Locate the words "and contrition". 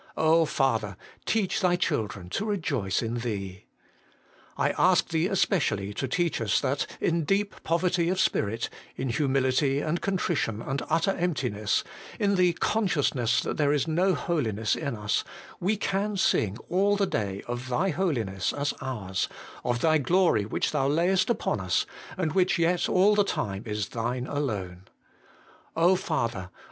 9.79-10.59